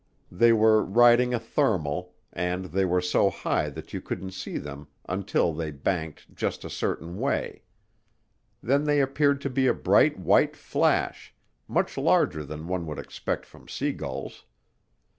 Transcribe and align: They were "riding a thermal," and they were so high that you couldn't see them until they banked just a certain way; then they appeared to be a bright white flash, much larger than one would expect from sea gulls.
They 0.31 0.51
were 0.51 0.83
"riding 0.83 1.31
a 1.31 1.39
thermal," 1.39 2.15
and 2.33 2.65
they 2.65 2.85
were 2.85 3.01
so 3.03 3.29
high 3.29 3.69
that 3.69 3.93
you 3.93 4.01
couldn't 4.01 4.31
see 4.31 4.57
them 4.57 4.87
until 5.07 5.53
they 5.53 5.69
banked 5.69 6.33
just 6.35 6.65
a 6.65 6.71
certain 6.71 7.19
way; 7.19 7.61
then 8.63 8.85
they 8.85 8.99
appeared 8.99 9.41
to 9.41 9.49
be 9.51 9.67
a 9.67 9.75
bright 9.75 10.17
white 10.17 10.55
flash, 10.55 11.35
much 11.67 11.99
larger 11.99 12.43
than 12.43 12.67
one 12.67 12.87
would 12.87 12.97
expect 12.97 13.45
from 13.45 13.67
sea 13.67 13.91
gulls. 13.91 14.45